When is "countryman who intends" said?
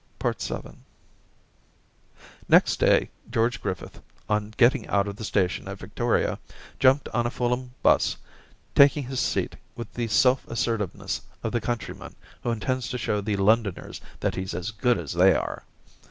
11.61-12.89